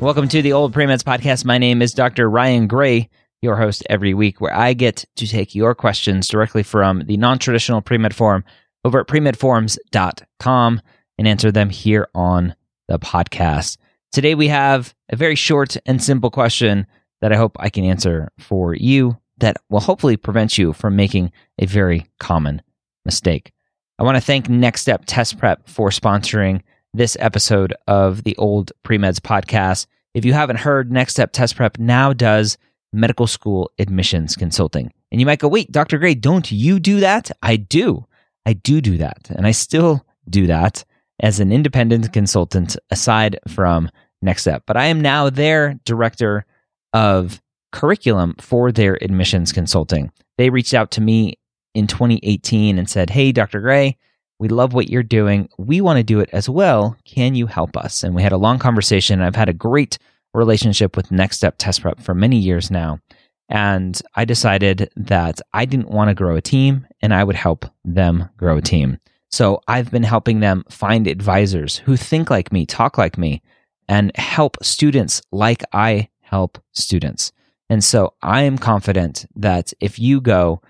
[0.00, 1.46] Welcome to the Old Premeds Podcast.
[1.46, 2.28] My name is Dr.
[2.28, 3.08] Ryan Gray,
[3.40, 7.38] your host every week, where I get to take your questions directly from the non
[7.38, 8.44] traditional premed forum
[8.84, 10.82] over at premedforums.com
[11.16, 12.54] and answer them here on
[12.88, 13.78] the podcast.
[14.12, 16.86] Today we have a very short and simple question
[17.22, 21.32] that I hope I can answer for you that will hopefully prevent you from making
[21.58, 22.60] a very common
[23.06, 23.50] mistake.
[23.98, 26.60] I want to thank Next Step Test Prep for sponsoring
[26.96, 29.86] this episode of the Old Premeds podcast.
[30.14, 32.56] If you haven't heard, Next Step Test Prep now does
[32.92, 34.92] medical school admissions consulting.
[35.12, 35.98] And you might go, wait, Dr.
[35.98, 37.30] Gray, don't you do that?
[37.42, 38.06] I do.
[38.46, 39.28] I do do that.
[39.30, 40.84] And I still do that
[41.20, 43.90] as an independent consultant aside from
[44.22, 44.62] Next Step.
[44.66, 46.46] But I am now their director
[46.92, 50.10] of curriculum for their admissions consulting.
[50.38, 51.38] They reached out to me
[51.74, 53.60] in 2018 and said, Hey, Dr.
[53.60, 53.98] Gray,
[54.38, 55.48] we love what you're doing.
[55.58, 56.96] We want to do it as well.
[57.04, 58.02] Can you help us?
[58.02, 59.20] And we had a long conversation.
[59.20, 59.98] I've had a great
[60.34, 63.00] relationship with Next Step Test Prep for many years now.
[63.48, 67.64] And I decided that I didn't want to grow a team and I would help
[67.84, 68.98] them grow a team.
[69.30, 73.42] So I've been helping them find advisors who think like me, talk like me,
[73.88, 77.32] and help students like I help students.
[77.68, 80.60] And so I am confident that if you go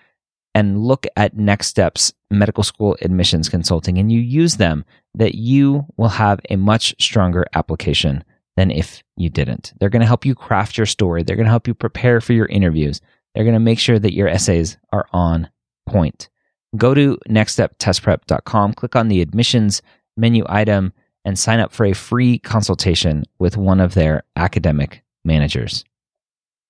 [0.57, 5.85] and look at Next Steps medical school admissions consulting and you use them, that you
[5.99, 8.25] will have a much stronger application
[8.57, 9.75] than if you didn't.
[9.79, 11.23] They're going to help you craft your story.
[11.23, 13.03] They're going to help you prepare for your interviews.
[13.35, 15.51] They're going to make sure that your essays are on
[15.87, 16.31] point.
[16.75, 19.83] Go to nextsteptestprep.com, click on the admissions
[20.17, 20.95] menu item,
[21.27, 25.85] and sign up for a free consultation with one of their academic managers.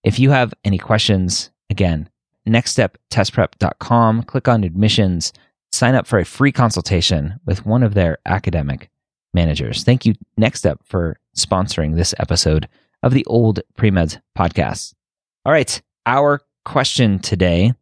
[0.02, 2.08] If you have any questions, again,
[2.46, 5.32] nextsteptestprep.com, click on admissions,
[5.72, 8.90] sign up for a free consultation with one of their academic
[9.34, 9.84] managers.
[9.84, 12.68] Thank you, Next Step, for sponsoring this episode
[13.02, 14.94] of the Old Premeds podcast.
[15.44, 17.72] All right, our question today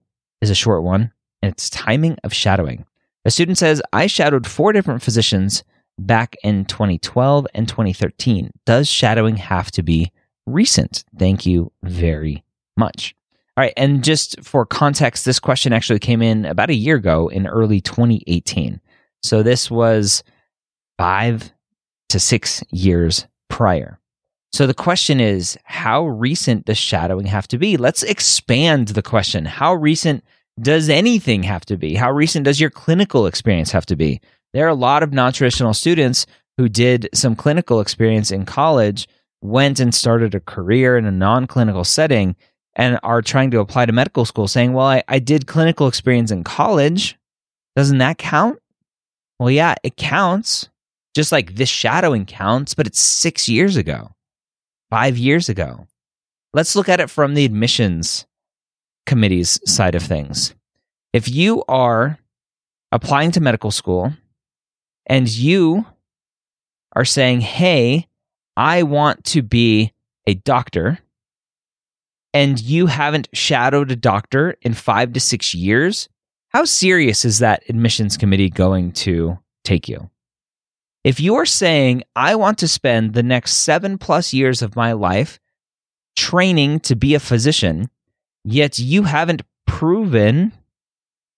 [0.41, 2.85] is a short one, and it's timing of shadowing.
[3.25, 5.65] A student says, I shadowed four different physicians
[5.99, 8.51] back in 2012 and 2013.
[8.67, 10.13] Does shadowing have to be
[10.47, 11.05] recent?
[11.19, 12.45] Thank you very
[12.77, 13.15] much.
[13.57, 13.73] All right.
[13.77, 17.81] And just for context, this question actually came in about a year ago in early
[17.81, 18.81] 2018.
[19.23, 20.25] So this was
[20.99, 21.53] five
[22.09, 24.01] to six years prior.
[24.53, 27.77] So the question is, how recent does shadowing have to be?
[27.77, 29.45] Let's expand the question.
[29.45, 30.25] How recent
[30.61, 31.95] does anything have to be?
[31.95, 34.21] How recent does your clinical experience have to be?
[34.53, 36.27] There are a lot of non traditional students
[36.57, 39.09] who did some clinical experience in college,
[39.43, 42.37] went and started a career in a non clinical setting,
[42.77, 46.31] and are trying to apply to medical school saying, Well, I, I did clinical experience
[46.31, 47.17] in college.
[47.77, 48.59] Doesn't that count?
[49.39, 50.69] Well, yeah, it counts.
[51.15, 54.11] Just like this shadowing counts, but it's six years ago,
[54.91, 55.87] five years ago.
[56.53, 58.27] Let's look at it from the admissions
[59.07, 60.55] committee's side of things.
[61.13, 62.19] If you are
[62.91, 64.13] applying to medical school
[65.07, 65.87] and you
[66.97, 68.09] are saying, Hey,
[68.57, 69.93] I want to be
[70.27, 70.99] a doctor
[72.35, 76.09] and you haven't shadowed a doctor in five to six years,
[76.49, 80.11] how serious is that admissions committee going to take you?
[81.05, 85.39] If you're saying, I want to spend the next seven plus years of my life
[86.17, 87.89] training to be a physician,
[88.45, 90.53] yet you haven't proven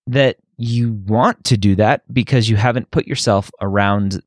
[0.07, 4.23] that you want to do that because you haven't put yourself around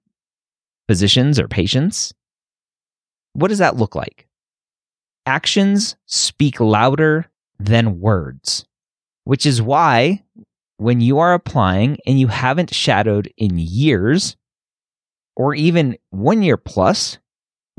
[0.88, 2.14] physicians or patients,
[3.34, 4.28] what does that look like?
[5.30, 7.30] Actions speak louder
[7.60, 8.66] than words,
[9.26, 10.24] which is why
[10.78, 14.36] when you are applying and you haven't shadowed in years
[15.36, 17.20] or even one year plus,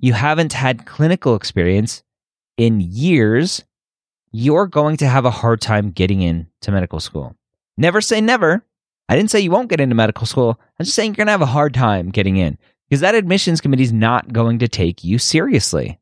[0.01, 2.05] you haven't had clinical experience
[2.57, 3.65] in years,
[4.31, 7.35] you're going to have a hard time getting into medical school.
[7.77, 8.65] Never say never.
[9.09, 10.61] I didn't say you won't get into medical school.
[10.79, 12.59] I'm just saying you're going to have a hard time getting in
[12.89, 16.00] because that admissions committee is not going to take you seriously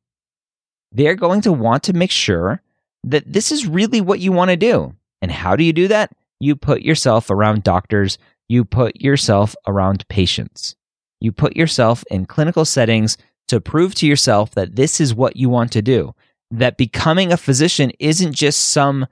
[0.92, 2.62] they're going to want to make sure
[3.04, 4.94] that this is really what you want to do.
[5.22, 6.12] And how do you do that?
[6.40, 8.18] You put yourself around doctors,
[8.48, 10.76] you put yourself around patients,
[11.20, 13.16] you put yourself in clinical settings
[13.48, 16.14] to prove to yourself that this is what you want to do,
[16.50, 19.06] that becoming a physician isn't just some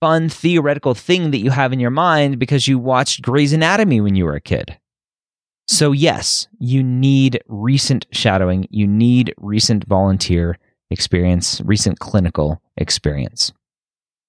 [0.00, 4.14] fun theoretical thing that you have in your mind because you watched Grey's Anatomy when
[4.14, 4.78] you were a kid.
[5.68, 10.58] So, yes, you need recent shadowing, you need recent volunteer
[10.92, 13.52] experience, recent clinical experience.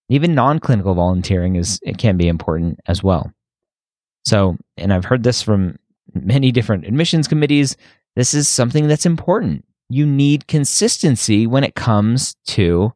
[0.10, 3.32] Even non-clinical volunteering is it can be important as well.
[4.26, 5.78] So, and I've heard this from
[6.14, 7.76] many different admissions committees,
[8.16, 9.66] this is something that's important.
[9.90, 12.94] You need consistency when it comes to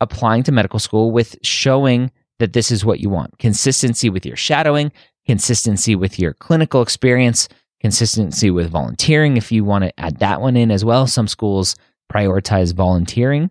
[0.00, 3.38] applying to medical school with showing that this is what you want.
[3.38, 4.92] Consistency with your shadowing,
[5.26, 7.48] consistency with your clinical experience,
[7.80, 11.06] consistency with volunteering if you want to add that one in as well.
[11.06, 11.76] Some schools
[12.12, 13.50] prioritize volunteering.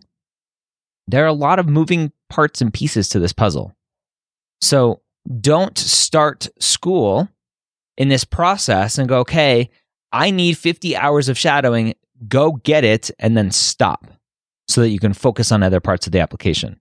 [1.06, 3.74] There are a lot of moving parts and pieces to this puzzle.
[4.60, 5.02] So
[5.40, 7.28] don't start school
[7.96, 9.70] in this process and go, okay,
[10.12, 11.94] I need 50 hours of shadowing,
[12.28, 14.06] go get it, and then stop
[14.68, 16.80] so that you can focus on other parts of the application.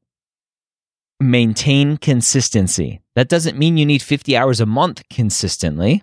[1.19, 3.01] Maintain consistency.
[3.15, 6.01] That doesn't mean you need 50 hours a month consistently,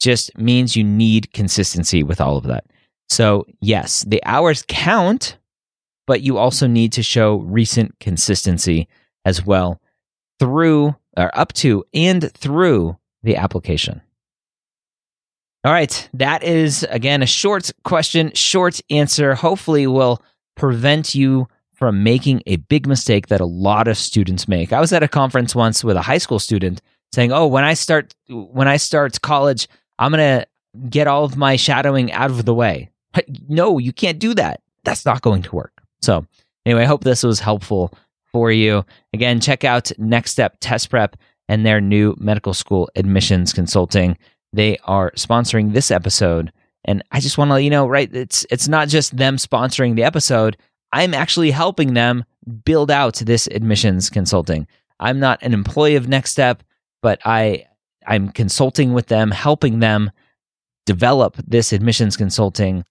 [0.00, 2.66] just means you need consistency with all of that.
[3.08, 5.38] So, yes, the hours count,
[6.06, 8.88] but you also need to show recent consistency
[9.24, 9.80] as well
[10.38, 14.02] through or up to and through the application.
[15.64, 19.34] All right, that is again a short question, short answer.
[19.34, 20.22] Hopefully, will
[20.54, 24.72] prevent you from making a big mistake that a lot of students make.
[24.72, 26.80] I was at a conference once with a high school student
[27.12, 29.66] saying, "Oh, when I start when I start college,
[29.98, 30.46] I'm going to
[30.88, 32.90] get all of my shadowing out of the way."
[33.48, 34.60] No, you can't do that.
[34.84, 35.82] That's not going to work.
[36.02, 36.26] So,
[36.64, 37.92] anyway, I hope this was helpful
[38.32, 38.84] for you.
[39.12, 41.16] Again, check out Next Step Test Prep
[41.48, 44.16] and their new medical school admissions consulting.
[44.52, 46.52] They are sponsoring this episode.
[46.84, 48.12] And I just want to let you know, right?
[48.14, 50.56] It's it's not just them sponsoring the episode.
[50.92, 52.24] I'm actually helping them
[52.64, 54.66] build out this admissions consulting.
[55.00, 56.62] I'm not an employee of Next Step,
[57.02, 57.66] but I
[58.06, 60.10] I'm consulting with them, helping them
[60.84, 62.84] develop this admissions consulting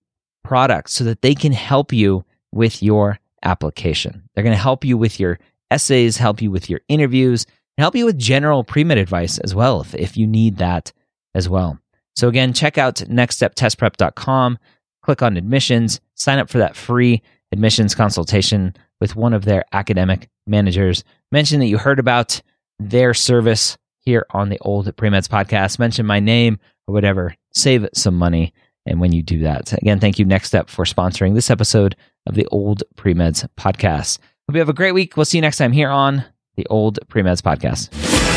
[0.45, 4.23] product so that they can help you with your application.
[4.33, 5.39] They're going to help you with your
[5.71, 7.45] essays, help you with your interviews,
[7.77, 10.93] help you with general pre-med advice as well if, if you need that
[11.33, 11.79] as well.
[12.15, 14.57] So again, check out nextsteptestprep.com,
[15.01, 17.21] click on admissions, sign up for that free
[17.51, 21.03] admissions consultation with one of their academic managers.
[21.31, 22.41] Mention that you heard about
[22.79, 25.79] their service here on the Old Premeds podcast.
[25.79, 27.35] Mention my name or whatever.
[27.51, 28.53] Save some money.
[28.85, 31.95] And when you do that, again, thank you, Next Step, for sponsoring this episode
[32.27, 34.19] of the Old Premeds podcast.
[34.47, 35.17] Hope you have a great week.
[35.17, 36.23] We'll see you next time here on
[36.55, 38.34] the Old Premeds podcast.